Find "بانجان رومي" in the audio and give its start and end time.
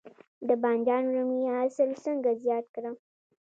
0.61-1.43